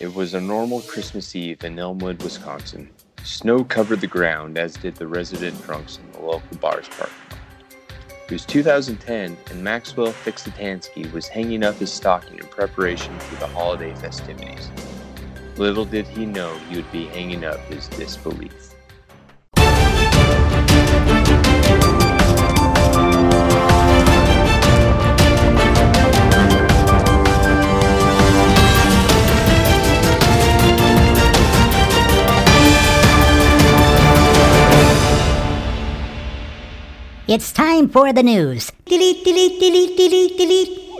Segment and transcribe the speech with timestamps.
[0.00, 2.88] It was a normal Christmas Eve in Elmwood, Wisconsin.
[3.22, 7.38] Snow covered the ground, as did the resident drunks in the local bar's parking lot.
[8.24, 13.46] It was 2010, and Maxwell Fixatansky was hanging up his stocking in preparation for the
[13.48, 14.70] holiday festivities.
[15.58, 18.69] Little did he know he would be hanging up his disbelief.
[37.30, 38.72] It's time for the news.
[38.86, 40.98] Delete, delete, delete, delete, delete.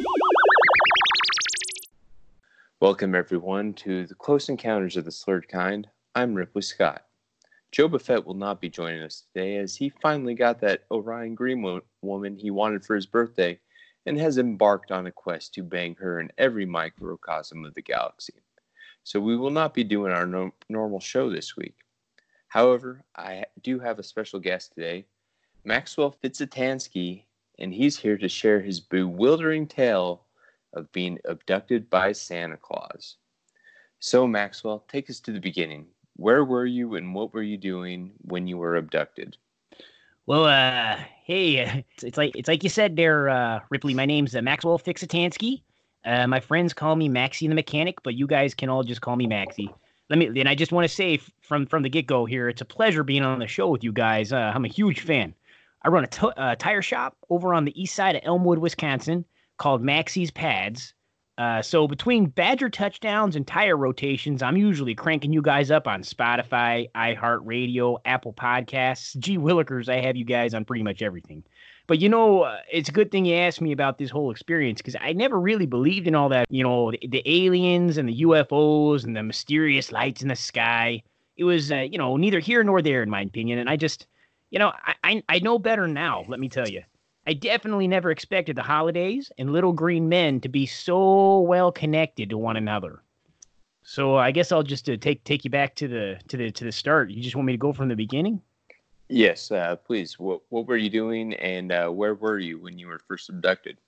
[2.78, 5.88] Welcome, everyone, to the Close Encounters of the Slurred Kind.
[6.14, 7.02] I'm Ripley Scott.
[7.72, 11.62] Joe Buffett will not be joining us today as he finally got that Orion Green
[11.62, 13.58] wo- woman he wanted for his birthday
[14.06, 18.34] and has embarked on a quest to bang her in every microcosm of the galaxy.
[19.02, 21.74] So we will not be doing our no- normal show this week.
[22.46, 25.06] However, I do have a special guest today,
[25.64, 27.24] Maxwell Fitzatansky,
[27.58, 30.24] and he's here to share his bewildering tale
[30.72, 33.16] of being abducted by Santa Claus.
[33.98, 35.86] So, Maxwell, take us to the beginning.
[36.16, 39.36] Where were you and what were you doing when you were abducted?
[40.26, 43.94] Well, uh, hey, it's, like it's like you said there, uh, Ripley.
[43.94, 45.62] My name's uh, Maxwell Fixatansky.
[46.04, 49.16] Uh, my friends call me Maxie the mechanic, but you guys can all just call
[49.16, 49.68] me Maxie.
[50.08, 52.62] Let me, and I just want to say from from the get go here, it's
[52.62, 54.32] a pleasure being on the show with you guys.
[54.32, 55.34] Uh, I'm a huge fan.
[55.82, 59.24] I run a uh, tire shop over on the east side of Elmwood, Wisconsin,
[59.56, 60.94] called Maxie's Pads.
[61.38, 66.02] Uh, so between Badger touchdowns and tire rotations, I'm usually cranking you guys up on
[66.02, 69.16] Spotify, iHeartRadio, Apple Podcasts.
[69.18, 71.42] Gee Willikers, I have you guys on pretty much everything.
[71.86, 74.82] But you know, uh, it's a good thing you asked me about this whole experience
[74.82, 76.46] because I never really believed in all that.
[76.50, 81.02] You know, the, the, aliens and the UFOs and the mysterious lights in the sky.
[81.38, 83.58] It was, uh, you know, neither here nor there in my opinion.
[83.58, 84.06] And I just,
[84.50, 86.24] you know, I, I, I know better now.
[86.28, 86.82] Let me tell you.
[87.26, 92.30] I definitely never expected the holidays and little green men to be so well connected
[92.30, 93.02] to one another.
[93.82, 96.64] So I guess I'll just uh, take take you back to the to the to
[96.64, 97.10] the start.
[97.10, 98.40] You just want me to go from the beginning?
[99.08, 100.18] Yes, uh, please.
[100.18, 103.78] What what were you doing, and uh, where were you when you were first abducted?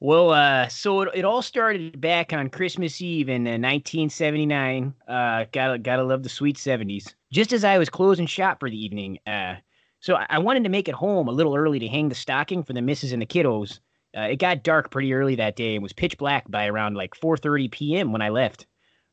[0.00, 4.94] Well, uh, so it, it all started back on Christmas Eve in uh, 1979.
[5.06, 7.14] Uh, gotta gotta love the sweet 70s.
[7.32, 9.56] Just as I was closing shop for the evening, uh,
[10.00, 12.62] so I, I wanted to make it home a little early to hang the stocking
[12.62, 13.80] for the misses and the kiddos.
[14.16, 17.14] Uh, it got dark pretty early that day and was pitch black by around like
[17.14, 18.12] 4:30 p.m.
[18.12, 18.66] when I left.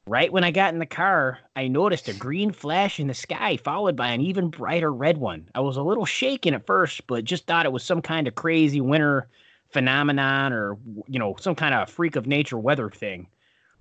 [0.08, 3.58] Right when I got in the car, I noticed a green flash in the sky,
[3.58, 5.50] followed by an even brighter red one.
[5.56, 8.36] I was a little shaken at first, but just thought it was some kind of
[8.36, 9.28] crazy winter
[9.70, 13.28] phenomenon or you know some kind of freak of nature weather thing.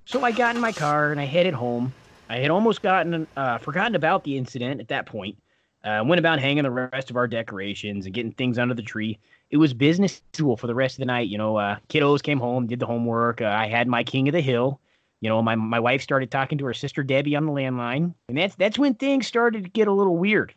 [0.06, 1.92] So I got in my car and I headed home.
[2.28, 5.36] I had almost gotten uh, forgotten about the incident at that point.
[5.84, 9.19] Uh, went about hanging the rest of our decorations and getting things under the tree.
[9.50, 11.28] It was business tool for the rest of the night.
[11.28, 13.43] You know, uh, kiddos came home, did the homework.
[13.43, 14.81] Uh, I had my king of the hill.
[15.21, 18.39] You know, my my wife started talking to her sister Debbie on the landline, and
[18.39, 20.55] that's that's when things started to get a little weird.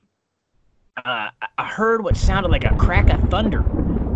[1.04, 3.70] Uh, I heard what sounded like a crack of thunder,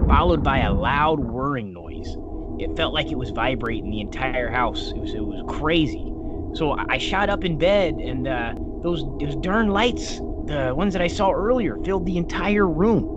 [0.07, 2.17] followed by a loud whirring noise.
[2.57, 4.91] It felt like it was vibrating the entire house.
[4.95, 6.13] It was it was crazy.
[6.53, 11.01] So I shot up in bed, and uh, those those darn lights, the ones that
[11.01, 13.09] I saw earlier, filled the entire room.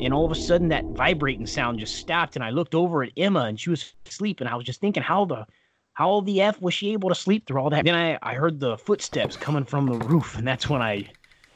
[0.00, 3.12] And all of a sudden, that vibrating sound just stopped, and I looked over at
[3.16, 4.40] Emma, and she was asleep.
[4.40, 5.46] And I was just thinking, how the
[5.94, 7.84] how the f was she able to sleep through all that?
[7.84, 11.10] Then I I heard the footsteps coming from the roof, and that's when I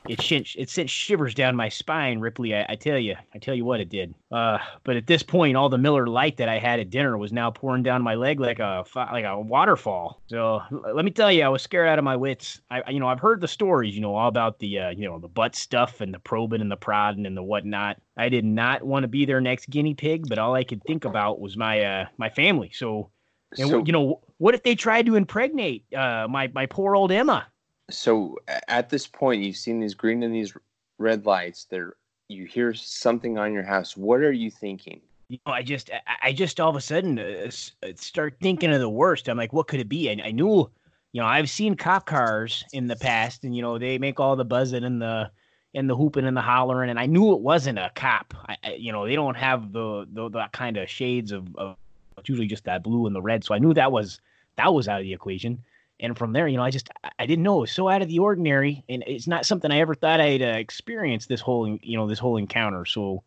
[0.09, 2.55] it sent it sent shivers down my spine, Ripley.
[2.55, 4.15] I, I tell you, I tell you what it did.
[4.31, 7.33] Uh, but at this point, all the Miller Lite that I had at dinner was
[7.33, 10.21] now pouring down my leg like a like a waterfall.
[10.27, 10.63] So
[10.93, 12.61] let me tell you, I was scared out of my wits.
[12.71, 15.19] I you know I've heard the stories, you know, all about the uh, you know
[15.19, 18.01] the butt stuff and the probing and the prodding and the whatnot.
[18.17, 21.05] I did not want to be their next guinea pig, but all I could think
[21.05, 22.71] about was my uh my family.
[22.75, 23.11] So.
[23.59, 27.13] And So- you know, what if they tried to impregnate uh, my my poor old
[27.13, 27.47] Emma?
[27.93, 30.55] So at this point, you've seen these green and these
[30.99, 31.65] red lights.
[31.65, 31.95] There,
[32.29, 33.97] you hear something on your house.
[33.97, 35.01] What are you thinking?
[35.33, 35.91] you know, I just,
[36.23, 37.51] I, just all of a sudden uh,
[37.83, 39.29] uh, start thinking of the worst.
[39.29, 40.11] I'm like, what could it be?
[40.11, 40.71] I, I knew,
[41.13, 44.37] you know, I've seen cop cars in the past, and you know, they make all
[44.37, 45.31] the buzzing and the
[45.75, 48.35] and the hooping and the hollering, and I knew it wasn't a cop.
[48.47, 51.77] I, I you know, they don't have the the that kind of shades of, of
[52.19, 53.43] it's usually just that blue and the red.
[53.43, 54.21] So I knew that was
[54.57, 55.65] that was out of the equation.
[56.03, 58.09] And from there, you know, I just I- didn't know it was so out of
[58.09, 61.97] the ordinary, and it's not something I ever thought I'd uh, experience this whole you
[61.99, 62.85] know this whole encounter.
[62.87, 63.25] So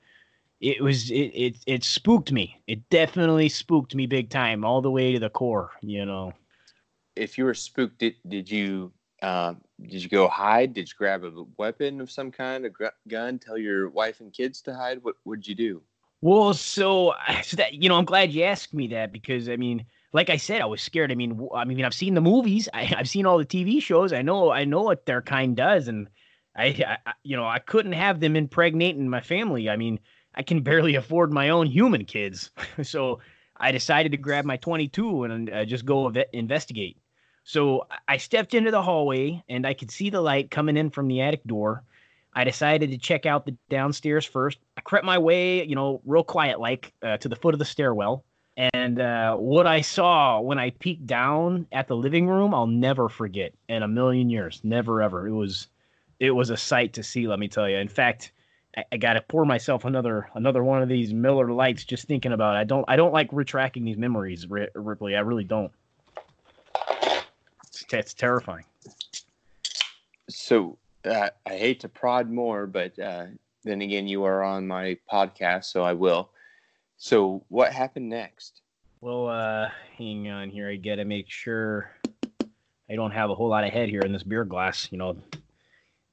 [0.62, 2.62] it was it, it it spooked me.
[2.68, 5.72] It definitely spooked me big time, all the way to the core.
[5.82, 6.34] You know.
[7.16, 8.92] if you were spooked, did did you
[9.22, 10.74] uh, did you go hide?
[10.74, 13.40] Did you grab a weapon of some kind, a gu- gun?
[13.40, 15.04] Tell your wife and kids to hide?
[15.04, 15.84] What would you do?
[16.22, 17.14] Well, so,
[17.44, 20.38] so that you know, I'm glad you asked me that because I mean, like I
[20.38, 21.12] said, I was scared.
[21.12, 24.14] I mean, I mean, I've seen the movies, I, I've seen all the TV shows.
[24.14, 26.08] I know, I know what their kind does, and
[26.56, 29.70] I, I, you know, I couldn't have them impregnating my family.
[29.70, 30.00] I mean,
[30.34, 32.52] I can barely afford my own human kids,
[32.84, 33.20] so
[33.58, 36.98] I decided to grab my 22 and uh, just go ev- investigate.
[37.44, 40.90] So I- I stepped into the hallway and I could see the light coming in
[40.90, 41.84] from the attic door.
[42.34, 44.60] I decided to check out the downstairs first.
[44.78, 47.66] I crept my way, you know, real quiet like uh, to the foot of the
[47.66, 48.26] stairwell.
[48.58, 53.10] And uh, what I saw when I peeked down at the living room, I'll never
[53.10, 54.62] forget in a million years.
[54.64, 55.28] Never ever.
[55.28, 55.68] It was,
[56.20, 57.28] it was a sight to see.
[57.28, 57.78] Let me tell you.
[57.78, 58.32] In fact,
[58.78, 62.32] I, I got to pour myself another another one of these Miller Lites just thinking
[62.32, 62.56] about.
[62.56, 62.60] It.
[62.60, 65.16] I don't I don't like retracting these memories, Ripley.
[65.16, 65.72] I really don't.
[67.68, 68.66] It's, it's terrifying.
[70.30, 73.26] So uh, I hate to prod more, but uh,
[73.64, 76.30] then again, you are on my podcast, so I will.
[76.98, 78.62] So what happened next?
[79.02, 80.70] Well, uh, hang on here.
[80.70, 81.92] I gotta make sure
[82.90, 84.88] I don't have a whole lot of head here in this beer glass.
[84.92, 85.18] You know,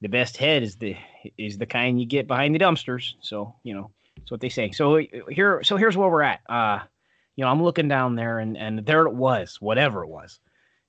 [0.01, 0.95] the best head is the
[1.37, 3.13] is the kind you get behind the dumpsters.
[3.21, 4.71] So you know, that's what they say.
[4.71, 6.41] So here, so here's where we're at.
[6.47, 6.79] Uh,
[7.35, 10.39] you know, I'm looking down there, and and there it was, whatever it was.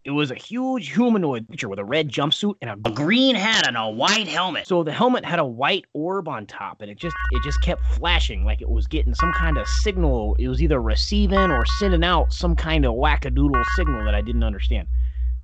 [0.05, 3.75] It was a huge humanoid creature with a red jumpsuit and a green hat and
[3.75, 4.67] a white helmet.
[4.67, 7.83] So the helmet had a white orb on top, and it just it just kept
[7.87, 10.37] flashing like it was getting some kind of signal.
[10.39, 14.43] It was either receiving or sending out some kind of wackadoodle signal that I didn't
[14.43, 14.89] understand.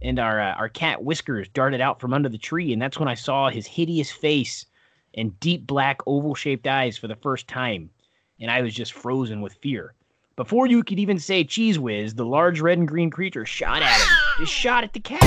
[0.02, 3.08] And our uh, our cat Whiskers darted out from under the tree, and that's when
[3.08, 4.66] I saw his hideous face
[5.14, 7.88] and deep black oval shaped eyes for the first time,
[8.38, 9.94] and I was just frozen with fear.
[10.36, 14.00] Before you could even say cheese whiz, the large red and green creature shot at
[14.00, 14.29] him.
[14.40, 15.20] Just shot at the cat.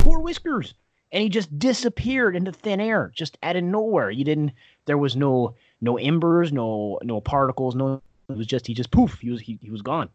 [0.00, 0.74] Poor Whiskers.
[1.10, 4.10] And he just disappeared into thin air, just out of nowhere.
[4.10, 4.52] You didn't
[4.84, 9.20] there was no no embers, no no particles, no it was just he just poof,
[9.20, 10.10] he was he, he was gone.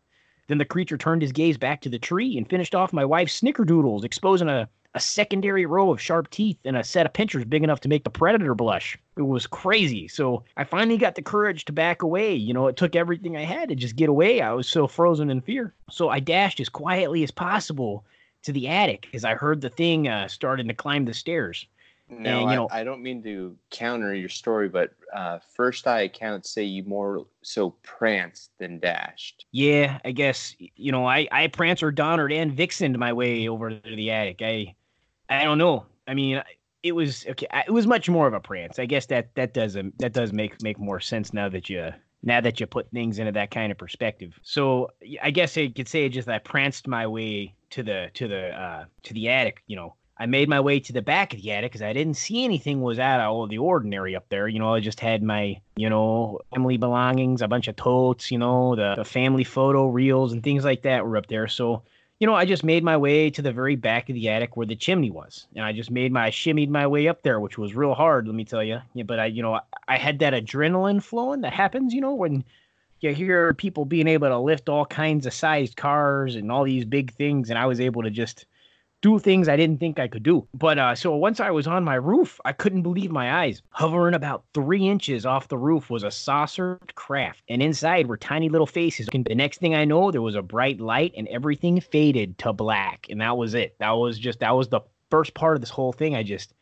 [0.48, 3.42] Then the creature turned his gaze back to the tree and finished off my wife's
[3.42, 7.64] snickerdoodles, exposing a, a secondary row of sharp teeth and a set of pinchers big
[7.64, 9.00] enough to make the predator blush.
[9.18, 10.08] It was crazy.
[10.08, 12.36] So I finally got the courage to back away.
[12.36, 14.42] You know, it took everything I had to just get away.
[14.42, 15.74] I was so frozen in fear.
[15.90, 18.06] So I dashed as quietly as possible
[18.44, 21.66] to the attic as I heard the thing uh, starting to climb the stairs.
[22.10, 26.02] No, you I, know- I don't mean to counter your story, but uh, first eye
[26.02, 29.46] accounts say you more so pranced than dashed.
[29.52, 33.96] Yeah, I guess you know I I Prancer, Donner, and Vixened my way over to
[33.96, 34.42] the attic.
[34.42, 34.76] I
[35.30, 35.86] I don't know.
[36.08, 36.44] I mean,
[36.84, 37.48] it was okay.
[37.66, 38.78] It was much more of a prance.
[38.78, 41.92] I guess that that does um, that does make make more sense now that you
[42.22, 44.38] now that you put things into that kind of perspective.
[44.44, 44.90] So
[45.22, 48.86] I guess I could say just I pranced my way to the to the uh,
[49.04, 49.64] to the attic.
[49.68, 52.16] You know, I made my way to the back of the attic because I didn't
[52.16, 54.48] see anything was out of all the ordinary up there.
[54.48, 58.38] You know, I just had my, you know, family belongings, a bunch of totes, you
[58.38, 61.48] know, the, the family photo reels and things like that were up there.
[61.48, 61.82] So,
[62.20, 64.68] you know, I just made my way to the very back of the attic where
[64.68, 65.48] the chimney was.
[65.56, 68.36] And I just made my, shimmied my way up there, which was real hard, let
[68.36, 68.80] me tell you.
[68.94, 72.14] Yeah, but I, you know, I, I had that adrenaline flowing that happens, you know,
[72.14, 72.44] when
[73.04, 76.86] you hear people being able to lift all kinds of sized cars and all these
[76.86, 77.50] big things.
[77.50, 78.46] And I was able to just,
[79.04, 80.48] do things I didn't think I could do.
[80.54, 83.62] But uh, so once I was on my roof, I couldn't believe my eyes.
[83.72, 88.48] Hovering about three inches off the roof was a saucer craft, and inside were tiny
[88.48, 89.10] little faces.
[89.14, 92.54] And the next thing I know, there was a bright light, and everything faded to
[92.54, 93.76] black, and that was it.
[93.80, 94.82] That was just that was the
[95.12, 96.16] first part of this whole thing.
[96.16, 96.54] I just.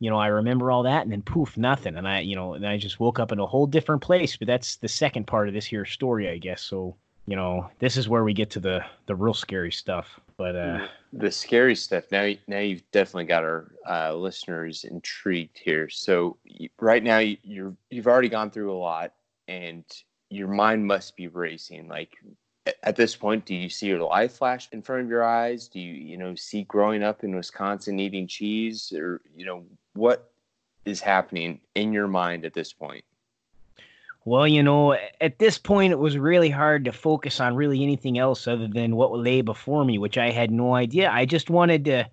[0.00, 2.66] You know, I remember all that, and then poof, nothing, and I, you know, and
[2.66, 4.36] I just woke up in a whole different place.
[4.36, 6.62] But that's the second part of this here story, I guess.
[6.62, 6.94] So,
[7.26, 10.20] you know, this is where we get to the the real scary stuff.
[10.36, 12.04] But uh, The scary stuff.
[12.12, 15.88] Now, now you've definitely got our uh, listeners intrigued here.
[15.88, 16.36] So
[16.80, 19.14] right now you- you're you've already gone through a lot,
[19.48, 19.84] and
[20.30, 21.88] your mind must be racing.
[21.88, 22.12] Like
[22.82, 25.68] at this point, do you see your life flash in front of your eyes?
[25.68, 29.64] Do you you know see growing up in Wisconsin eating cheese, or you know
[29.98, 30.30] what
[30.84, 33.04] is happening in your mind at this point?
[34.24, 38.18] Well, you know, at this point, it was really hard to focus on really anything
[38.18, 41.10] else other than what lay before me, which I had no idea.
[41.10, 42.08] I just wanted to,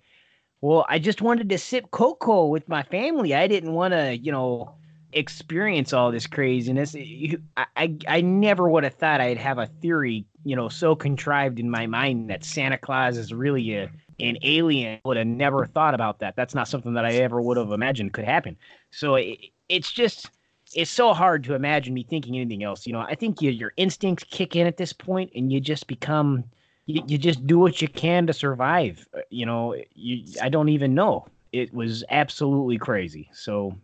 [0.61, 3.33] well, I just wanted to sip cocoa with my family.
[3.33, 4.75] I didn't want to, you know,
[5.11, 6.95] experience all this craziness.
[6.95, 11.59] I, I, I never would have thought I'd have a theory, you know, so contrived
[11.59, 14.99] in my mind that Santa Claus is really a, an alien.
[15.05, 16.35] Would have never thought about that.
[16.35, 18.57] That's not something that I ever would have imagined could happen.
[18.91, 20.29] So it, it's just
[20.73, 22.85] it's so hard to imagine me thinking anything else.
[22.85, 25.87] You know, I think you, your instincts kick in at this point, and you just
[25.87, 26.43] become
[26.85, 29.07] you, you just do what you can to survive.
[29.15, 31.27] Uh, you know, you I don't even know.
[31.51, 33.29] It was absolutely crazy.
[33.33, 33.77] So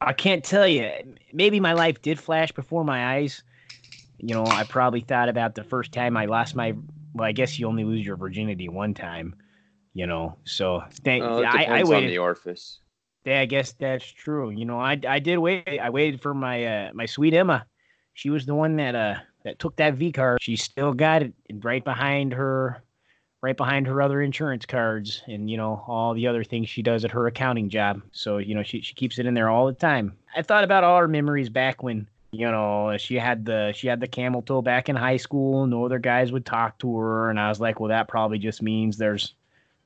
[0.00, 0.90] I can't tell you.
[1.32, 3.42] Maybe my life did flash before my eyes.
[4.18, 6.74] You know, I probably thought about the first time I lost my.
[7.14, 9.34] Well, I guess you only lose your virginity one time.
[9.94, 11.24] You know, so thank.
[11.24, 12.10] Oh, I, I depends on waited.
[12.10, 12.78] the orifice.
[13.24, 14.50] Yeah, I guess that's true.
[14.50, 15.66] You know, I I did wait.
[15.80, 17.66] I waited for my uh, my sweet Emma.
[18.14, 20.38] She was the one that uh that took that V card.
[20.40, 22.82] She still got it right behind her,
[23.42, 27.04] right behind her other insurance cards, and you know all the other things she does
[27.04, 28.02] at her accounting job.
[28.12, 30.16] So you know she she keeps it in there all the time.
[30.34, 34.00] I thought about all her memories back when you know she had the she had
[34.00, 35.66] the camel toe back in high school.
[35.66, 38.62] No other guys would talk to her, and I was like, well, that probably just
[38.62, 39.34] means there's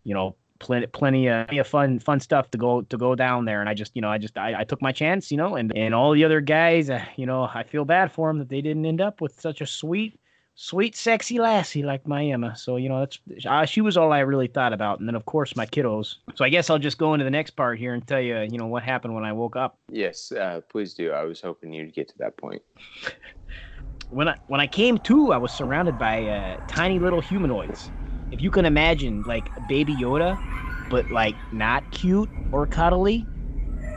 [0.05, 3.45] you know plenty plenty of, plenty of fun fun stuff to go to go down
[3.45, 5.57] there and i just you know i just i, I took my chance you know
[5.57, 8.49] and and all the other guys uh, you know i feel bad for them that
[8.49, 10.19] they didn't end up with such a sweet
[10.55, 14.21] sweet sexy lassie like my emma so you know that's uh, she was all i
[14.21, 17.15] really thought about and then of course my kiddos so i guess i'll just go
[17.15, 19.57] into the next part here and tell you you know what happened when i woke
[19.57, 21.13] up Yes, uh, please do.
[21.13, 22.63] I was hoping you'd get to that point.
[24.11, 27.91] when I when I came to, I was surrounded by uh, tiny little humanoids.
[28.33, 30.41] If you can imagine, like Baby Yoda,
[30.91, 33.29] but like not cute or cuddly.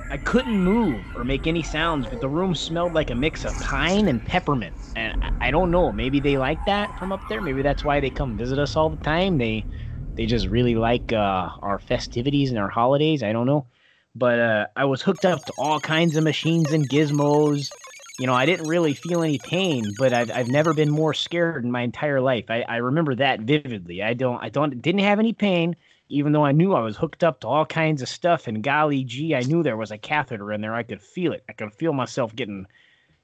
[0.10, 3.60] I couldn't move or make any sounds, but the room smelled like a mix of
[3.60, 4.76] pine and peppermint.
[4.96, 7.42] And I- don't know, maybe they like that from up there.
[7.42, 9.38] Maybe that's why they come visit us all the time.
[9.38, 9.68] They
[10.16, 13.24] they just really like uh, our festivities and our holidays.
[13.24, 13.68] I don't know,
[14.16, 17.74] but uh, I was hooked up to all kinds of machines and gizmos.
[18.18, 21.66] You know, I didn't really feel any pain, but I've, I've never been more scared
[21.66, 22.46] in my entire life.
[22.50, 24.02] I, I remember that vividly.
[24.02, 25.76] I don't I don't didn't have any pain,
[26.08, 28.48] even though I knew I was hooked up to all kinds of stuff.
[28.48, 30.74] And golly gee, I knew there was a catheter in there.
[30.74, 31.44] I could feel it.
[31.50, 32.68] I could feel myself getting,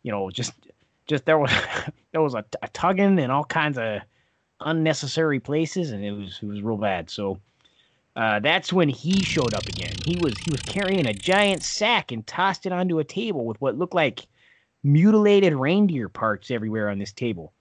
[0.03, 0.51] you know, just
[1.07, 1.51] just there was
[2.11, 4.01] there was a, a tugging in all kinds of
[4.59, 7.09] unnecessary places, and it was it was real bad.
[7.09, 7.39] So.
[8.13, 9.93] Uh, that's when he showed up again.
[10.05, 13.61] He was he was carrying a giant sack and tossed it onto a table with
[13.61, 14.27] what looked like
[14.83, 17.53] mutilated reindeer parts everywhere on this table.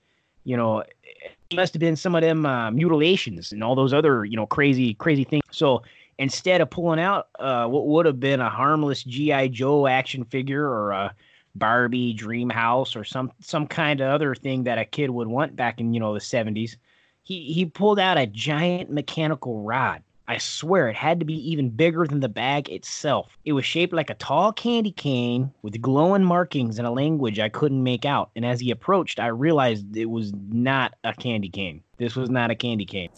[0.45, 4.25] You know, it must have been some of them uh, mutilations and all those other,
[4.25, 5.45] you know, crazy, crazy things.
[5.51, 5.83] So
[6.19, 10.67] instead of pulling out uh, what would have been a harmless GI Joe action figure
[10.67, 11.15] or a
[11.55, 15.57] Barbie dream house or some some kind of other thing that a kid would want
[15.57, 16.77] back in you know the 70s,
[17.23, 20.03] he he pulled out a giant mechanical rod.
[20.31, 23.37] I swear it had to be even bigger than the bag itself.
[23.45, 27.49] It was shaped like a tall candy cane with glowing markings in a language I
[27.49, 28.31] couldn't make out.
[28.37, 31.83] And as he approached, I realized it was not a candy cane.
[31.97, 33.09] This was not a candy cane.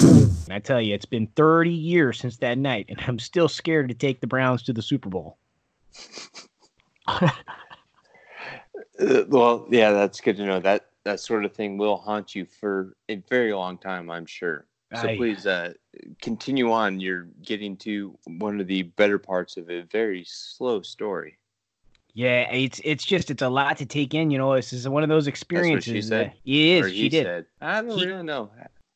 [0.00, 3.90] And I tell you, it's been 30 years since that night, and I'm still scared
[3.90, 5.38] to take the Browns to the Super Bowl.
[9.00, 10.60] Uh, well, yeah, that's good to know.
[10.60, 14.66] That that sort of thing will haunt you for a very long time, I'm sure.
[14.94, 15.16] So Aye.
[15.16, 15.72] please uh,
[16.20, 16.98] continue on.
[17.00, 21.38] You're getting to one of the better parts of a very slow story.
[22.12, 24.32] Yeah, it's it's just it's a lot to take in.
[24.32, 26.08] You know, this is one of those experiences.
[26.08, 26.26] said?
[26.32, 26.86] that- it is.
[26.86, 27.24] or she he did.
[27.24, 27.46] said.
[27.60, 28.50] I don't He- really know.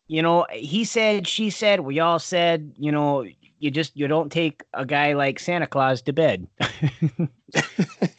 [0.08, 3.25] you know he said she said we all said you know
[3.58, 6.46] you just you don't take a guy like santa claus to bed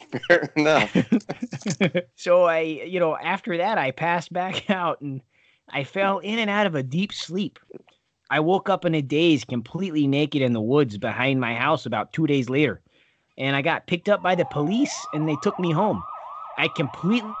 [0.56, 0.96] Enough.
[2.16, 5.20] so i you know after that i passed back out and
[5.70, 7.58] i fell in and out of a deep sleep
[8.30, 12.12] i woke up in a daze completely naked in the woods behind my house about
[12.12, 12.80] two days later
[13.38, 16.02] and i got picked up by the police and they took me home
[16.58, 17.32] i completely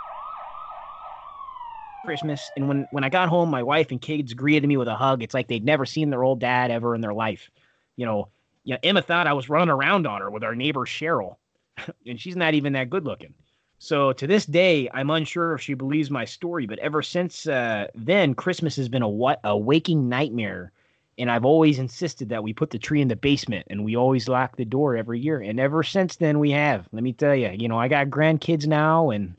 [2.06, 4.94] Christmas, and when when I got home, my wife and kids greeted me with a
[4.94, 5.24] hug.
[5.24, 7.50] It's like they'd never seen their old dad ever in their life.
[7.96, 8.28] You know,
[8.62, 11.36] yeah, Emma thought I was running around on her with our neighbor Cheryl,
[12.06, 13.34] and she's not even that good looking.
[13.78, 16.66] So to this day, I'm unsure if she believes my story.
[16.66, 20.72] But ever since uh, then, Christmas has been a what a waking nightmare,
[21.18, 24.28] and I've always insisted that we put the tree in the basement, and we always
[24.28, 25.40] lock the door every year.
[25.40, 26.88] And ever since then, we have.
[26.92, 29.36] Let me tell you, you know, I got grandkids now, and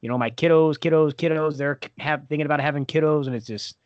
[0.00, 3.76] you know, my kiddos, kiddos, kiddos, they're have thinking about having kiddos, and it's just,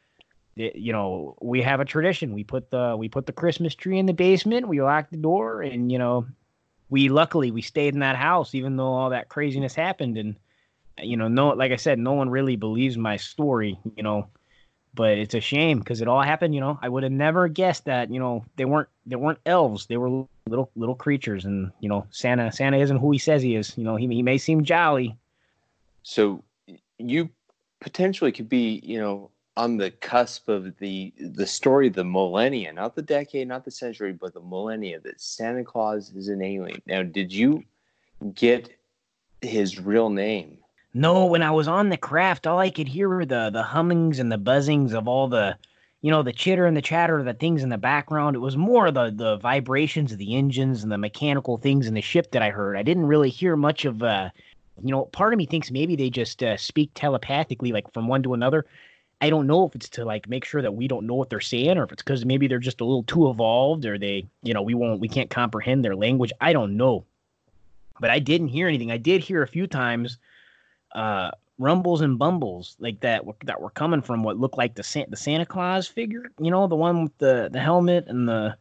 [0.56, 2.35] it, you know, we have a tradition.
[2.35, 4.66] We put the we put the Christmas tree in the basement.
[4.66, 6.26] We lock the door, and you know,
[6.92, 10.37] we luckily we stayed in that house even though all that craziness happened, and
[10.99, 14.28] you know, no, like I said, no one really believes my story, you know,
[14.92, 16.54] but it's a shame because it all happened.
[16.54, 18.12] You know, I would have never guessed that.
[18.12, 19.87] You know, they weren't they weren't elves.
[19.87, 23.56] They were little little creatures, and you know, Santa Santa isn't who he says he
[23.56, 23.72] is.
[23.78, 25.16] You know, he he may seem jolly,
[26.02, 26.44] So
[26.99, 27.30] you
[27.80, 32.73] potentially could be, you know, on the cusp of the the story of the millennia,
[32.73, 36.80] not the decade, not the century, but the millennia that Santa Claus is an alien.
[36.87, 37.62] Now, did you
[38.35, 38.71] get
[39.42, 40.59] his real name?
[40.94, 44.18] No, when I was on the craft, all I could hear were the the hummings
[44.18, 45.56] and the buzzings of all the,
[46.00, 48.37] you know, the chitter and the chatter of the things in the background.
[48.37, 52.00] It was more the the vibrations of the engines and the mechanical things in the
[52.00, 52.76] ship that I heard.
[52.76, 54.30] I didn't really hear much of, uh,
[54.82, 58.23] you know, part of me thinks maybe they just uh, speak telepathically, like from one
[58.23, 58.64] to another.
[59.22, 61.40] I don't know if it's to like make sure that we don't know what they're
[61.40, 64.52] saying, or if it's because maybe they're just a little too evolved, or they, you
[64.52, 66.32] know, we won't, we can't comprehend their language.
[66.40, 67.04] I don't know,
[68.00, 68.90] but I didn't hear anything.
[68.90, 70.18] I did hear a few times
[70.96, 75.10] uh, rumbles and bumbles like that that were coming from what looked like the Santa,
[75.10, 76.32] the Santa Claus figure.
[76.40, 78.56] You know, the one with the the helmet and the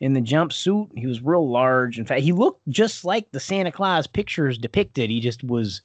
[0.00, 0.88] in the jumpsuit.
[0.96, 1.98] He was real large.
[1.98, 5.10] In fact, he looked just like the Santa Claus pictures depicted.
[5.10, 5.82] He just was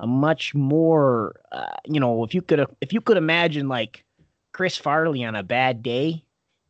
[0.00, 4.04] a much more, uh, you know, if you could if you could imagine like
[4.52, 6.24] Chris Farley on a bad day,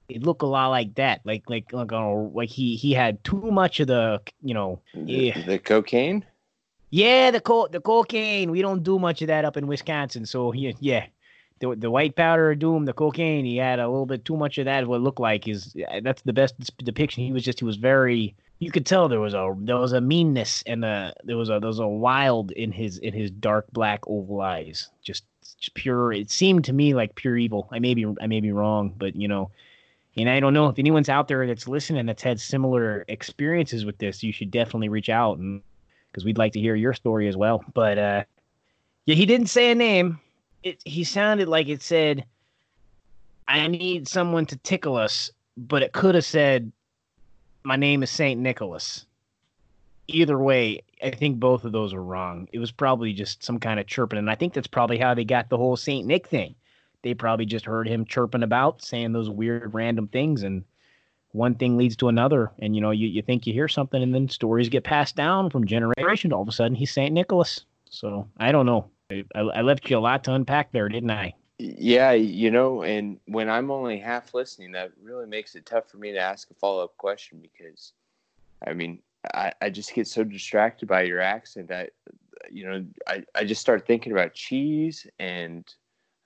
[0.08, 1.20] it looked a lot like that.
[1.24, 5.32] Like like like uh, like he he had too much of the you know the,
[5.46, 6.24] the cocaine.
[6.90, 8.50] Yeah, the co- the cocaine.
[8.50, 10.26] We don't do much of that up in Wisconsin.
[10.26, 11.06] So he, yeah,
[11.60, 13.44] the the white powder of doom, the cocaine.
[13.44, 14.88] He had a little bit too much of that.
[14.88, 17.22] What looked like is that's the best depiction.
[17.22, 18.34] He was just he was very.
[18.60, 21.58] You could tell there was a there was a meanness and a there was a
[21.58, 24.90] there was a wild in his in his dark black oval eyes.
[25.02, 25.24] Just,
[25.58, 26.12] just pure.
[26.12, 27.68] It seemed to me like pure evil.
[27.72, 29.50] I may be I may be wrong, but you know.
[30.16, 33.96] And I don't know if anyone's out there that's listening that's had similar experiences with
[33.98, 34.22] this.
[34.22, 35.62] You should definitely reach out and
[36.10, 37.64] because we'd like to hear your story as well.
[37.72, 38.24] But uh,
[39.06, 40.20] yeah, he didn't say a name.
[40.62, 42.24] It, he sounded like it said,
[43.48, 46.70] "I need someone to tickle us," but it could have said,
[47.62, 49.06] "My name is Saint Nicholas."
[50.08, 52.48] Either way, I think both of those are wrong.
[52.52, 55.24] It was probably just some kind of chirping, and I think that's probably how they
[55.24, 56.54] got the whole Saint Nick thing.
[57.02, 60.64] They probably just heard him chirping about, saying those weird random things, and
[61.32, 64.14] one thing leads to another and you know you, you think you hear something and
[64.14, 67.64] then stories get passed down from generation to all of a sudden he's saint nicholas
[67.88, 71.34] so i don't know I, I left you a lot to unpack there didn't i
[71.60, 75.98] yeah you know and when i'm only half listening that really makes it tough for
[75.98, 77.92] me to ask a follow-up question because
[78.66, 78.98] i mean
[79.34, 81.90] i, I just get so distracted by your accent that
[82.50, 85.64] you know I, I just start thinking about cheese and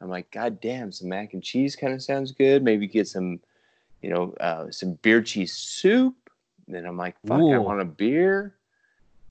[0.01, 3.41] i'm like god damn some mac and cheese kind of sounds good maybe get some
[4.05, 6.15] you know, uh, some beer cheese soup.
[6.67, 7.55] And then I'm like, fuck, Ooh.
[7.55, 8.55] I want a beer.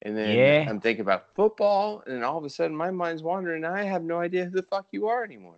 [0.02, 0.66] And then yeah.
[0.68, 3.84] I'm thinking about football, and then all of a sudden my mind's wandering, and I
[3.84, 5.56] have no idea who the fuck you are anymore.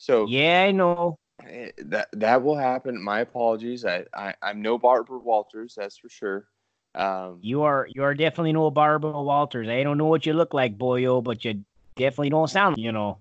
[0.00, 3.00] So yeah, I know eh, that that will happen.
[3.02, 3.84] My apologies.
[3.84, 6.46] I, I I'm no Barbara Walters, that's for sure.
[6.94, 9.68] Um, you are you are definitely no Barbara Walters.
[9.68, 11.64] I don't know what you look like, boyo, but you
[11.96, 13.18] definitely don't sound, you know.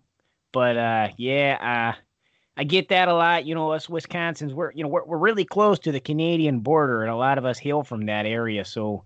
[0.54, 2.02] But uh, yeah, uh,
[2.56, 3.46] I get that a lot.
[3.46, 7.02] You know, us Wisconsins, we're you know we're we're really close to the Canadian border,
[7.02, 8.63] and a lot of us hail from that area.
[8.63, 9.04] So,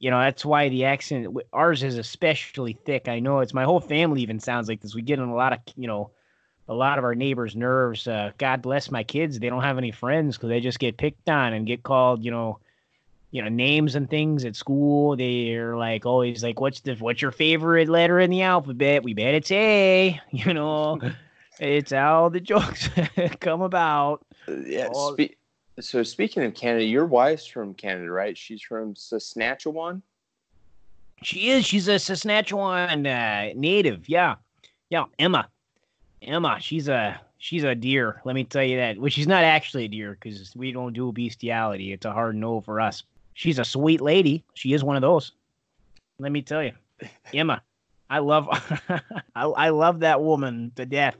[0.00, 3.06] you know, that's why the accent ours is especially thick.
[3.06, 4.96] I know it's my whole family even sounds like this.
[4.96, 6.10] We get in a lot of you know,
[6.72, 8.06] a lot of our neighbors' nerves.
[8.06, 11.28] Uh, God bless my kids; they don't have any friends because they just get picked
[11.28, 12.58] on and get called, you know,
[13.30, 15.16] you know names and things at school.
[15.16, 19.34] They're like always like, "What's the what's your favorite letter in the alphabet?" We bet
[19.34, 20.20] it's A.
[20.30, 21.00] You know.
[21.58, 22.88] It's how the jokes
[23.40, 24.24] come about.
[24.48, 24.88] Yeah.
[24.92, 25.12] All...
[25.12, 25.36] Spe-
[25.80, 28.36] so speaking of Canada, your wife's from Canada, right?
[28.36, 30.02] She's from Saskatchewan.
[31.22, 31.64] She is.
[31.64, 34.08] She's a Saskatchewan uh, native.
[34.08, 34.36] Yeah,
[34.90, 35.04] yeah.
[35.18, 35.48] Emma,
[36.22, 36.58] Emma.
[36.60, 38.20] She's a she's a deer.
[38.24, 38.98] Let me tell you that.
[38.98, 41.92] Well, she's not actually a deer because we don't do bestiality.
[41.92, 43.02] It's a hard no for us.
[43.34, 44.44] She's a sweet lady.
[44.54, 45.32] She is one of those.
[46.18, 46.72] Let me tell you,
[47.34, 47.62] Emma.
[48.08, 48.46] I love
[49.34, 51.16] I, I love that woman to death.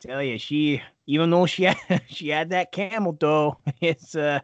[0.00, 4.42] Tell you, she even though she had, she had that camel toe, it's a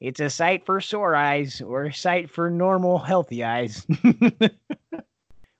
[0.00, 3.86] it's a sight for sore eyes or a sight for normal healthy eyes.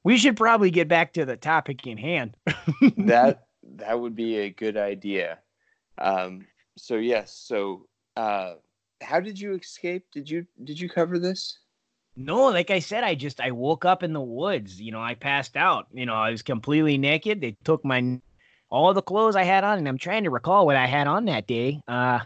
[0.04, 2.36] We should probably get back to the topic in hand.
[2.98, 5.38] that that would be a good idea.
[5.98, 7.86] Um, so yes, so
[8.16, 8.54] uh,
[9.02, 10.04] how did you escape?
[10.12, 11.58] Did you did you cover this?
[12.16, 14.80] No, like I said, I just I woke up in the woods.
[14.80, 15.88] You know, I passed out.
[15.92, 17.40] You know, I was completely naked.
[17.40, 18.20] They took my
[18.70, 21.24] all the clothes I had on, and I'm trying to recall what I had on
[21.26, 21.80] that day.
[21.88, 22.20] Uh,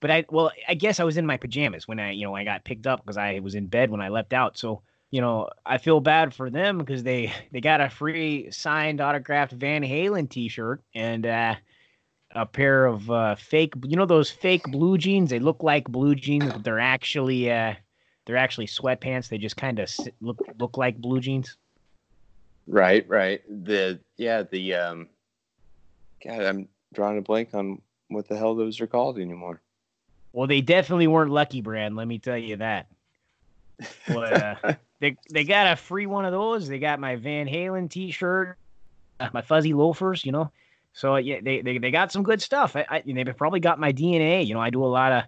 [0.00, 2.44] but I, well, I guess I was in my pajamas when I, you know, I
[2.44, 4.56] got picked up because I was in bed when I left out.
[4.56, 9.00] So, you know, I feel bad for them because they they got a free signed
[9.00, 11.54] autographed Van Halen T-shirt and uh,
[12.32, 15.30] a pair of uh, fake, you know, those fake blue jeans.
[15.30, 17.74] They look like blue jeans, but they're actually uh,
[18.26, 19.28] they're actually sweatpants.
[19.28, 19.90] They just kind of
[20.20, 21.56] look look like blue jeans.
[22.66, 23.40] Right, right.
[23.48, 25.08] The yeah, the um
[26.24, 29.60] God, I'm drawing a blank on what the hell those are called anymore.
[30.32, 31.96] Well, they definitely weren't Lucky Brand.
[31.96, 32.86] Let me tell you that.
[34.08, 36.68] But uh, they they got a free one of those.
[36.68, 38.58] They got my Van Halen T-shirt,
[39.20, 40.24] uh, my fuzzy loafers.
[40.24, 40.52] You know,
[40.92, 42.74] so yeah, they they, they got some good stuff.
[42.76, 44.46] I, I they probably got my DNA.
[44.46, 45.24] You know, I do a lot of.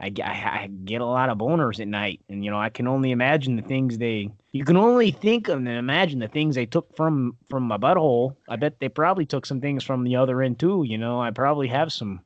[0.00, 0.30] I, I,
[0.62, 3.54] I get a lot of boners at night, and you know I can only imagine
[3.54, 4.28] the things they.
[4.50, 8.34] You can only think of and imagine the things they took from from my butthole.
[8.48, 10.82] I bet they probably took some things from the other end too.
[10.84, 12.20] You know, I probably have some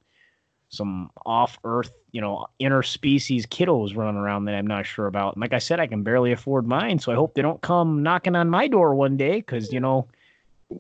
[0.71, 5.35] some off Earth, you know, interspecies kiddos running around that I'm not sure about.
[5.35, 8.03] And like I said, I can barely afford mine, so I hope they don't come
[8.03, 10.07] knocking on my door one day because you know,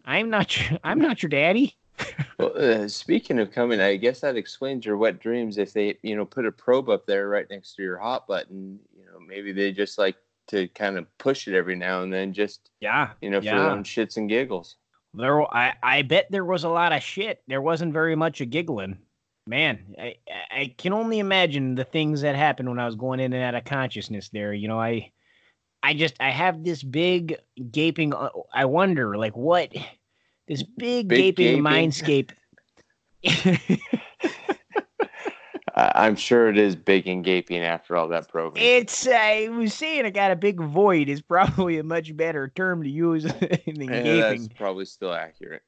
[0.04, 1.76] I'm not I'm not your daddy.
[2.38, 5.58] well, uh, speaking of coming, I guess that explains your wet dreams.
[5.58, 8.78] If they, you know, put a probe up there right next to your hot button,
[8.96, 10.16] you know, maybe they just like
[10.48, 13.58] to kind of push it every now and then, just yeah, you know, for yeah.
[13.58, 14.76] their own shits and giggles.
[15.14, 17.42] There, I, I bet there was a lot of shit.
[17.48, 18.98] There wasn't very much of giggling.
[19.48, 20.16] Man, I,
[20.50, 23.54] I can only imagine the things that happened when I was going in and out
[23.54, 24.28] of consciousness.
[24.28, 25.10] There, you know, I,
[25.82, 27.36] I just, I have this big
[27.70, 28.12] gaping.
[28.12, 29.72] Uh, I wonder, like, what
[30.48, 31.64] this big, Big gaping, gaping.
[31.64, 32.30] mindscape.
[35.74, 38.62] I'm sure it is big and gaping after all that probing.
[38.62, 42.82] it's I was saying I got a big void is probably a much better term
[42.82, 43.22] to use
[43.66, 44.40] than Yeah, gaping.
[44.42, 45.62] that's probably still accurate.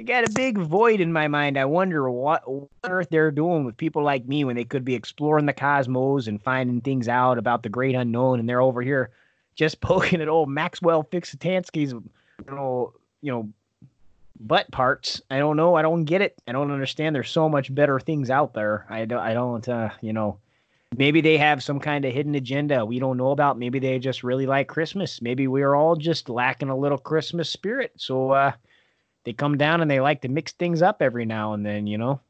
[0.00, 1.58] I got a big void in my mind.
[1.58, 4.82] I wonder what, what on earth they're doing with people like me when they could
[4.82, 8.80] be exploring the cosmos and finding things out about the great unknown, and they're over
[8.80, 9.10] here
[9.56, 12.02] just poking at old Maxwell Fixitansky's, you
[12.46, 13.50] know, you know,
[14.40, 15.20] butt parts.
[15.30, 15.74] I don't know.
[15.74, 16.40] I don't get it.
[16.48, 17.14] I don't understand.
[17.14, 18.86] There's so much better things out there.
[18.88, 19.20] I don't.
[19.20, 19.68] I don't.
[19.68, 20.38] Uh, you know.
[20.96, 23.58] Maybe they have some kind of hidden agenda we don't know about.
[23.58, 25.20] Maybe they just really like Christmas.
[25.22, 27.92] Maybe we're all just lacking a little Christmas spirit.
[27.96, 28.52] So uh,
[29.24, 31.98] they come down and they like to mix things up every now and then, you
[31.98, 32.20] know.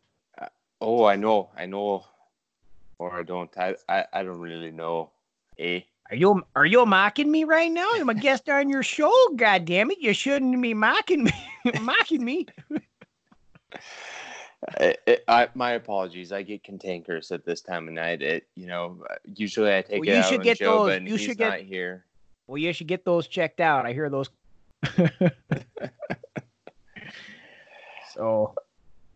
[0.81, 2.05] Oh, I know, I know,
[2.98, 3.50] or I don't.
[3.59, 5.11] I, I, I don't really know.
[5.59, 5.81] Eh?
[6.11, 7.87] Are you are you mocking me right now?
[7.94, 9.12] I'm a guest on your show.
[9.37, 9.98] God damn it!
[10.00, 11.33] You shouldn't be mocking me.
[11.83, 12.46] mocking me.
[14.81, 16.33] I, I, I, my apologies.
[16.33, 18.22] I get cantankerous at this time of night.
[18.22, 19.05] It, you know,
[19.37, 21.20] usually I take Well, it you out should on get Joe, those- but you he's
[21.20, 22.05] should get- not here.
[22.48, 23.87] Well, you should get those checked out.
[23.87, 24.31] I hear those.
[28.20, 28.54] so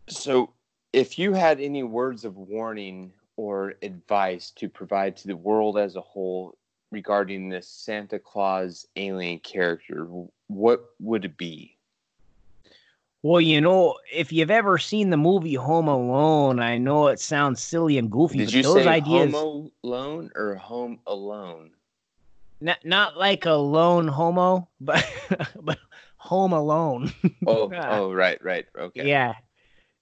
[0.09, 0.53] So,
[0.93, 5.95] if you had any words of warning or advice to provide to the world as
[5.95, 6.57] a whole
[6.91, 10.07] regarding this Santa Claus alien character,
[10.47, 11.77] what would it be?
[13.23, 17.61] Well, you know, if you've ever seen the movie Home Alone, I know it sounds
[17.61, 21.71] silly and goofy, Did but you those say ideas, Home Alone or Home Alone?
[22.61, 25.05] not not like a lone homo, but
[25.61, 25.79] but
[26.25, 27.13] Home Alone.
[27.47, 29.07] Oh, oh, right, right, okay.
[29.07, 29.35] Yeah.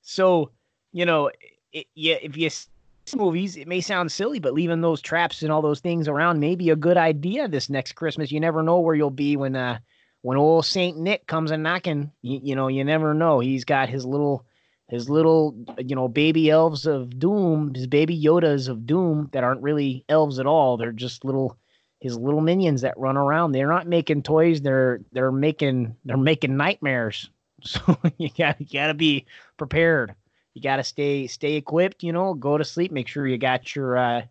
[0.01, 0.51] So,
[0.93, 1.29] you know,
[1.73, 2.69] it, yeah, if you see
[3.15, 6.55] movies, it may sound silly, but leaving those traps and all those things around may
[6.55, 8.31] be a good idea this next Christmas.
[8.31, 9.79] You never know where you'll be when uh
[10.21, 12.11] when old Saint Nick comes a knocking.
[12.21, 13.41] You, you know, you never know.
[13.41, 14.45] He's got his little
[14.87, 19.61] his little you know baby elves of doom, his baby Yodas of doom that aren't
[19.61, 20.77] really elves at all.
[20.77, 21.57] They're just little
[22.03, 23.53] his little minions that run around.
[23.53, 24.59] They're not making toys.
[24.59, 27.29] They're they're making they're making nightmares.
[27.65, 30.13] So you got you got to be prepared.
[30.53, 32.03] You got to stay stay equipped.
[32.03, 32.91] You know, go to sleep.
[32.91, 34.23] Make sure you got your, uh,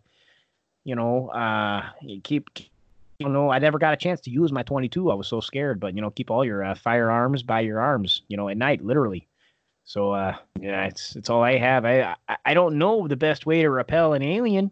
[0.83, 2.47] you know, uh, you keep.
[3.17, 5.09] You know, I never got a chance to use my 22.
[5.09, 8.21] I was so scared, but you know, keep all your uh, firearms by your arms.
[8.27, 9.27] You know, at night, literally.
[9.85, 11.85] So uh, yeah, it's it's all I have.
[11.85, 14.69] I, I I don't know the best way to repel an alien.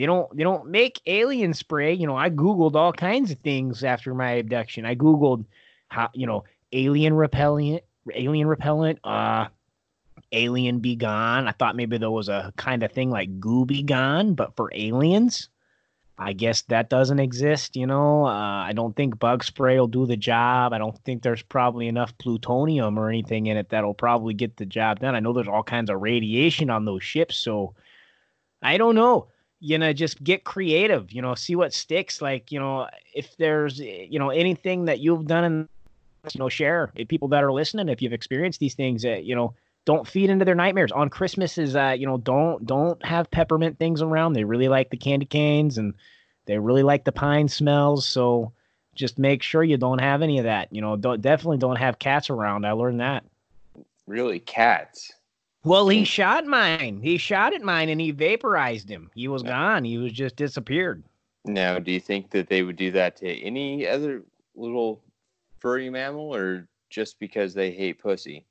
[0.00, 1.92] They don't they don't make alien spray.
[1.92, 4.86] You know, I googled all kinds of things after my abduction.
[4.86, 5.44] I googled
[5.88, 7.82] how you know alien repellent,
[8.14, 9.48] alien repellent, uh,
[10.32, 11.46] alien be gone.
[11.46, 14.70] I thought maybe there was a kind of thing like goo be gone, but for
[14.74, 15.50] aliens.
[16.16, 18.24] I guess that doesn't exist, you know.
[18.24, 20.72] Uh, I don't think bug spray will do the job.
[20.72, 24.66] I don't think there's probably enough plutonium or anything in it that'll probably get the
[24.66, 25.14] job done.
[25.14, 27.74] I know there's all kinds of radiation on those ships, so
[28.62, 29.28] I don't know.
[29.60, 31.12] You know, just get creative.
[31.12, 32.22] You know, see what sticks.
[32.22, 35.68] Like, you know, if there's, eh, you know, anything that you've done in
[36.34, 39.54] you know, share people that are listening, if you've experienced these things, uh, you know,
[39.86, 43.78] don't feed into their nightmares on Christmas is, uh, you know, don't, don't have peppermint
[43.78, 44.34] things around.
[44.34, 45.94] They really like the candy canes and
[46.46, 48.06] they really like the pine smells.
[48.06, 48.52] So
[48.94, 51.98] just make sure you don't have any of that, you know, don't, definitely don't have
[51.98, 52.66] cats around.
[52.66, 53.24] I learned that.
[54.06, 55.12] Really, cats.
[55.62, 57.00] Well, he shot mine.
[57.02, 59.10] He shot at mine and he vaporized him.
[59.14, 59.84] He was gone.
[59.84, 61.04] He was just disappeared.
[61.44, 64.22] Now, do you think that they would do that to any other
[64.54, 65.02] little
[65.58, 68.46] furry mammal, or just because they hate pussy?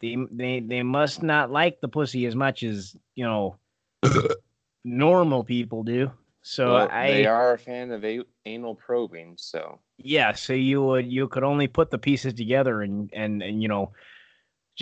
[0.00, 3.56] They they they must not like the pussy as much as you know
[4.84, 6.10] normal people do.
[6.42, 10.82] So Well, I they are a fan of a- anal probing, so yeah, so you
[10.82, 13.92] would you could only put the pieces together and and and you know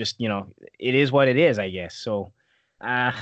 [0.01, 1.95] just you know it is what it is, I guess.
[1.95, 2.33] So
[2.81, 3.13] uh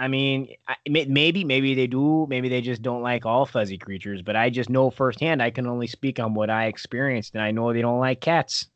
[0.00, 0.54] I mean,
[0.88, 4.70] maybe maybe they do, maybe they just don't like all fuzzy creatures, but I just
[4.70, 8.00] know firsthand I can only speak on what I experienced and I know they don't
[8.00, 8.66] like cats.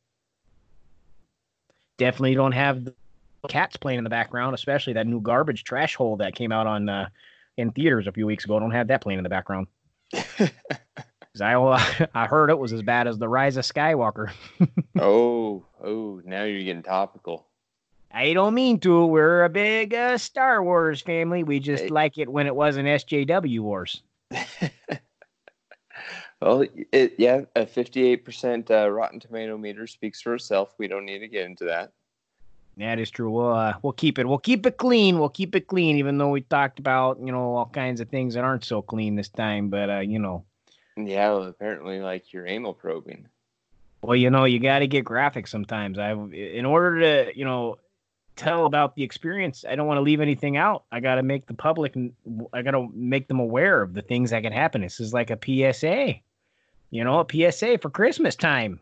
[1.99, 2.89] Definitely don't have
[3.49, 6.89] cats playing in the background, especially that new garbage trash hole that came out on
[6.89, 7.09] uh,
[7.57, 8.59] in theaters a few weeks ago.
[8.59, 9.67] Don't have that playing in the background.
[11.41, 14.33] I I heard it was as bad as the Rise of Skywalker.
[14.99, 17.47] oh, oh, now you're getting topical.
[18.13, 19.07] I don't mean to.
[19.07, 21.45] We're a big uh, Star Wars family.
[21.45, 21.89] We just Hey.
[21.89, 24.03] like it when it wasn't SJW Wars.
[26.43, 30.75] well, it yeah, a 58% uh, Rotten Tomato meter speaks for itself.
[30.79, 31.93] We don't need to get into that.
[32.77, 33.31] That is true.
[33.31, 34.27] We'll uh, we'll keep it.
[34.27, 35.19] We'll keep it clean.
[35.19, 38.35] We'll keep it clean, even though we talked about you know all kinds of things
[38.35, 39.69] that aren't so clean this time.
[39.69, 40.45] But uh, you know,
[40.97, 43.29] Yeah, well, apparently, like your anal probing.
[44.03, 45.99] well, you know, you got to get graphic sometimes.
[45.99, 47.79] I, in order to you know
[48.37, 50.85] tell about the experience, I don't want to leave anything out.
[50.93, 51.95] I got to make the public.
[52.53, 54.81] I got to make them aware of the things that can happen.
[54.81, 55.39] This is like a
[55.73, 56.15] PSA.
[56.91, 58.81] You know, a PSA for Christmas time.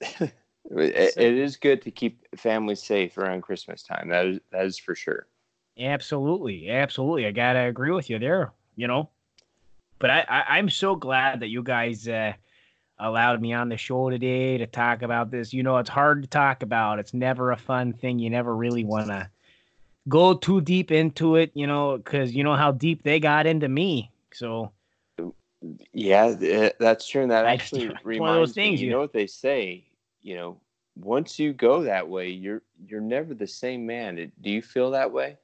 [0.70, 4.08] It, it is good to keep families safe around Christmas time.
[4.08, 5.26] That is that is for sure.
[5.78, 7.26] Absolutely, absolutely.
[7.26, 8.52] I gotta agree with you there.
[8.76, 9.10] You know,
[10.02, 12.32] but I, I I'm so glad that you guys uh,
[12.98, 15.54] allowed me on the show today to talk about this.
[15.54, 16.98] You know, it's hard to talk about.
[16.98, 18.18] It's never a fun thing.
[18.18, 19.30] You never really want to
[20.08, 21.52] go too deep into it.
[21.54, 24.10] You know, because you know how deep they got into me.
[24.34, 24.72] So
[25.92, 27.22] Yeah, that's true.
[27.22, 28.62] And that I- actually it's reminds one of those me.
[28.62, 29.84] things You you- know what they say?
[30.22, 30.60] You know,
[30.96, 34.16] once you go that way, you're you're never the same man.
[34.42, 35.36] Do you feel that way?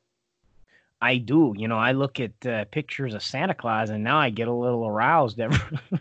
[1.00, 1.54] I do.
[1.56, 4.52] You know, I look at uh, pictures of Santa Claus and now I get a
[4.52, 5.38] little aroused.
[5.40, 5.58] Every...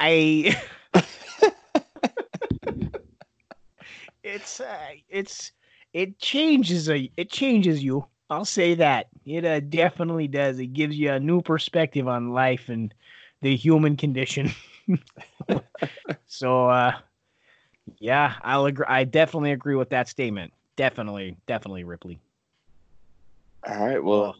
[0.00, 0.56] I.
[4.22, 4.76] it's uh,
[5.08, 5.52] it's
[5.92, 8.06] it changes a it changes you.
[8.30, 10.58] I'll say that it uh, definitely does.
[10.58, 12.94] It gives you a new perspective on life and
[13.42, 14.50] the human condition.
[16.26, 16.92] so uh
[17.98, 18.86] yeah, I'll agree.
[18.88, 20.52] I definitely agree with that statement.
[20.76, 22.20] Definitely, definitely, Ripley.
[23.66, 24.02] All right.
[24.02, 24.36] Well,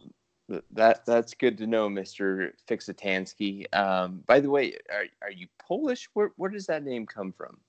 [0.49, 3.65] th- that that's good to know, Mister Fixitansky.
[3.75, 6.09] Um, by the way, are are you Polish?
[6.13, 7.59] Where where does that name come from?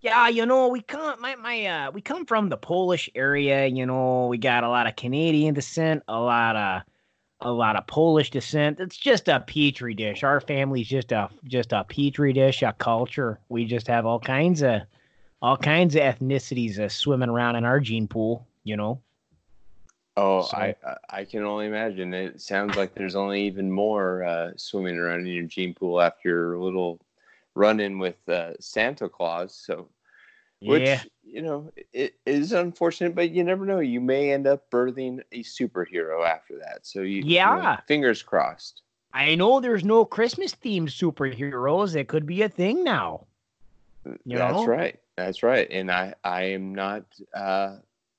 [0.00, 3.86] Yeah, you know, we come my my uh we come from the Polish area, you
[3.86, 6.82] know, we got a lot of Canadian descent, a lot of
[7.40, 8.80] a lot of Polish descent.
[8.80, 10.22] It's just a petri dish.
[10.22, 13.38] Our family's just a just a petri dish, a culture.
[13.48, 14.82] We just have all kinds of
[15.42, 19.00] all kinds of ethnicities uh, swimming around in our gene pool, you know.
[20.16, 20.74] Oh, So- I
[21.10, 22.14] I- can only imagine.
[22.14, 26.28] It sounds like there's only even more uh, swimming around in your gene pool after
[26.28, 27.00] your little
[27.54, 29.54] run in with uh, Santa Claus.
[29.54, 29.88] So,
[30.60, 31.02] which yeah.
[31.22, 33.80] you know, it is unfortunate, but you never know.
[33.80, 36.86] You may end up birthing a superhero after that.
[36.86, 37.80] So you, you know, Yeah.
[37.86, 38.82] fingers crossed.
[39.12, 41.94] I know there's no Christmas themed superheroes.
[41.94, 43.26] It could be a thing now.
[44.24, 44.66] You That's know?
[44.66, 44.98] right.
[45.16, 45.68] That's right.
[45.70, 47.76] And I I am not uh,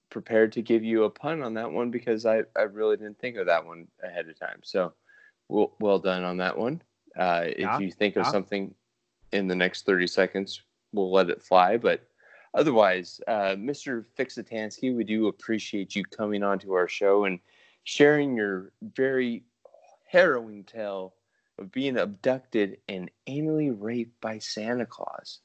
[0.09, 3.35] prepared to give you a pun on that one because I I really didn't think
[3.37, 4.59] of that one ahead of time.
[4.63, 4.93] So,
[5.49, 6.81] well well done on that one.
[7.17, 8.73] Uh, Yeah, if you think of something
[9.31, 10.61] in the next thirty seconds,
[10.93, 11.77] we'll let it fly.
[11.77, 12.07] But
[12.55, 14.05] otherwise, uh, Mr.
[14.17, 17.39] Fixitansky, we do appreciate you coming onto our show and
[17.83, 19.43] sharing your very
[20.07, 21.13] harrowing tale
[21.59, 25.39] of being abducted and anally raped by Santa Claus.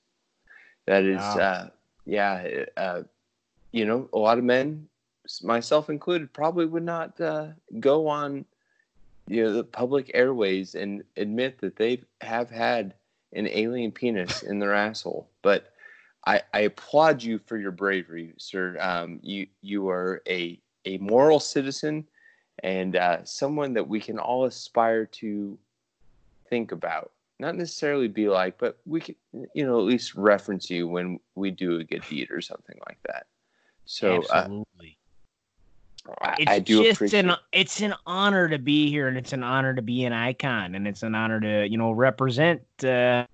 [0.87, 1.39] That is, Wow.
[1.39, 1.71] uh,
[2.07, 3.03] yeah, uh,
[3.73, 4.89] you know, a lot of men,
[5.43, 8.45] myself included, probably would not uh, go on,
[9.29, 12.95] you know, the public airways and admit that they have had
[13.33, 15.29] an alien penis in their asshole.
[15.43, 15.73] But
[16.27, 18.77] I, I applaud you for your bravery, sir.
[18.81, 22.07] Um, you you are a a moral citizen
[22.63, 25.59] and uh, someone that we can all aspire to
[26.49, 27.13] think about.
[27.39, 29.15] Not necessarily be like, but we can,
[29.55, 32.99] you know, at least reference you when we do a good deed or something like
[33.07, 33.27] that.
[33.87, 34.99] So uh, Absolutely.
[36.21, 37.25] I, it's I do just appreciate.
[37.25, 40.75] an it's an honor to be here and it's an honor to be an icon
[40.75, 43.27] and it's an honor to you know represent uh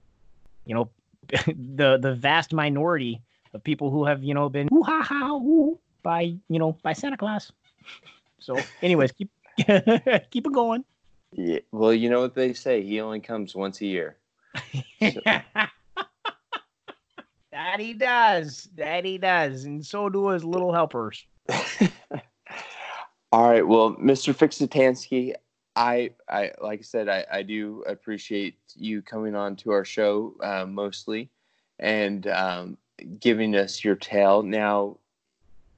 [0.64, 0.90] you know
[1.46, 3.22] the the vast minority
[3.54, 6.92] of people who have you know been ooh ha ha ooh by you know by
[6.92, 7.52] Santa Claus.
[8.38, 9.30] So anyways, keep
[10.30, 10.84] keep it going.
[11.32, 12.82] Yeah, well, you know what they say.
[12.82, 14.16] He only comes once a year.
[15.00, 15.44] that
[17.56, 18.68] That he does.
[18.76, 19.64] That he does.
[19.64, 21.24] And so do his little helpers.
[23.32, 23.66] All right.
[23.66, 24.34] Well, Mr.
[24.34, 25.34] Fixitansky,
[25.76, 30.34] I, I, like I said, I, I do appreciate you coming on to our show
[30.42, 31.28] uh, mostly
[31.78, 32.78] and um,
[33.20, 34.42] giving us your tale.
[34.42, 34.96] Now,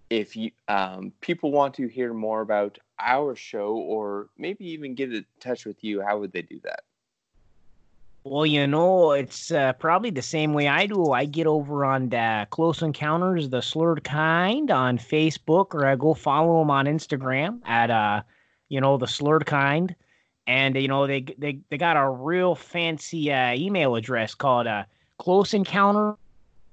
[0.08, 5.12] if you um, people want to hear more about our show or maybe even get
[5.12, 6.84] in touch with you, how would they do that?
[8.24, 11.12] Well, you know, it's uh, probably the same way I do.
[11.12, 16.14] I get over on the Close Encounters, the Slurred Kind on Facebook, or I go
[16.14, 18.22] follow them on Instagram at, uh,
[18.68, 19.94] you know, the Slurred Kind.
[20.46, 24.85] And, you know, they they, they got a real fancy uh, email address called uh,
[25.18, 26.16] Close Encounter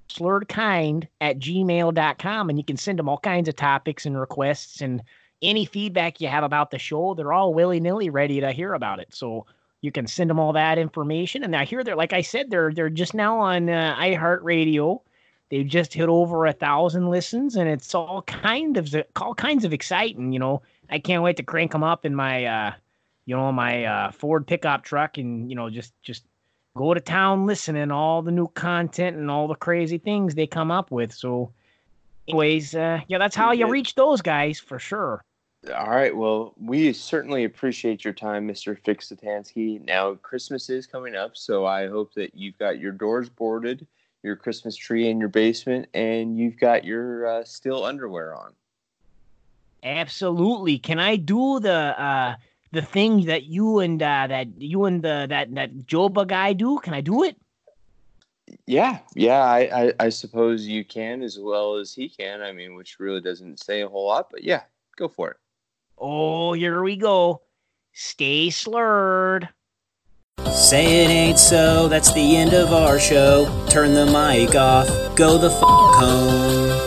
[0.08, 2.50] Slurred Kind at gmail.com.
[2.50, 5.02] And you can send them all kinds of topics and requests and
[5.42, 7.14] any feedback you have about the show.
[7.14, 9.14] They're all willy nilly ready to hear about it.
[9.14, 9.46] So,
[9.86, 11.44] you can send them all that information.
[11.44, 15.00] And I hear they're like I said, they're they're just now on uh, iHeartRadio.
[15.50, 19.74] They've just hit over a thousand listens, and it's all kind of all kinds of
[19.74, 20.32] exciting.
[20.32, 22.74] You know, I can't wait to crank them up in my uh,
[23.26, 26.24] you know my uh, Ford pickup truck, and you know just just
[26.76, 30.72] go to town listening all the new content and all the crazy things they come
[30.72, 31.14] up with.
[31.14, 31.52] So,
[32.28, 35.24] anyways, uh, yeah, that's how you reach those guys for sure.
[35.74, 36.16] All right.
[36.16, 38.80] Well, we certainly appreciate your time, Mr.
[38.80, 39.84] Fixitansky.
[39.84, 43.88] Now, Christmas is coming up, so I hope that you've got your doors boarded,
[44.26, 48.54] your Christmas tree in your basement, and you've got your uh, still underwear on.
[49.84, 50.80] Absolutely.
[50.80, 52.36] Can I do the uh,
[52.72, 56.80] the thing that you and uh, that you and the that that Joba guy do?
[56.80, 57.38] Can I do it?
[58.66, 59.44] Yeah, yeah.
[59.44, 62.42] I, I I suppose you can as well as he can.
[62.42, 64.64] I mean, which really doesn't say a whole lot, but yeah,
[64.98, 65.38] go for it.
[65.98, 67.42] Oh, here we go.
[67.94, 69.48] Stay slurred.
[70.56, 73.46] Say it ain't so, that's the end of our show.
[73.70, 76.82] Turn the mic off, go the f home.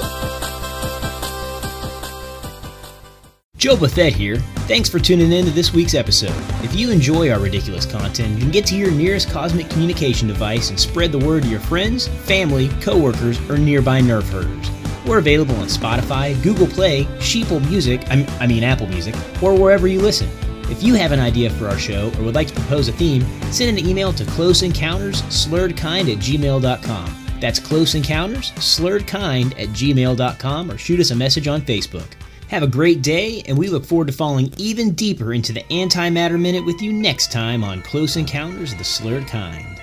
[3.56, 4.36] Joe Buffett here.
[4.68, 6.34] Thanks for tuning in to this week's episode.
[6.62, 10.70] If you enjoy our ridiculous content, you can get to your nearest cosmic communication device
[10.70, 14.70] and spread the word to your friends, family, coworkers, or nearby nerf herders.
[15.06, 20.00] We're available on Spotify, Google Play, Sheeple Music, I mean Apple Music, or wherever you
[20.00, 20.28] listen.
[20.70, 23.24] If you have an idea for our show or would like to propose a theme,
[23.50, 27.14] send an email to closeencountersslurredkind at gmail.com.
[27.40, 32.08] That's closeencountersslurredkind at gmail.com or shoot us a message on Facebook.
[32.48, 36.40] Have a great day, and we look forward to falling even deeper into the Antimatter
[36.40, 39.80] Minute with you next time on Close Encounters of the Slurred Kind.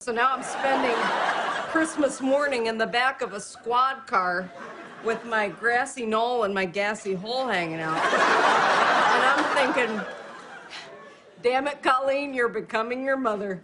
[0.00, 0.96] So now I'm spending
[1.70, 4.50] Christmas morning in the back of a squad car
[5.04, 7.96] with my grassy knoll and my gassy hole hanging out.
[7.96, 10.00] and I'm thinking,
[11.42, 13.62] damn it, Colleen, you're becoming your mother.